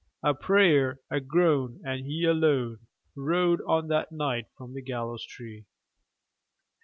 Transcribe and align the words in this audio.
A 0.23 0.33
prayer, 0.33 0.99
a 1.11 1.19
groan, 1.19 1.79
and 1.83 2.03
he 2.07 2.25
alone 2.25 2.79
Rode 3.15 3.61
on 3.67 3.87
that 3.89 4.11
night 4.11 4.47
from 4.57 4.73
the 4.73 4.81
gallows 4.81 5.23
tree. 5.23 5.65